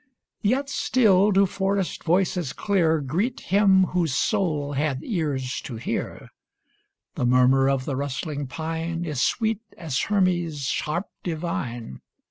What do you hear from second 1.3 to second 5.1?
do forest voices clear Greet him whose soul hath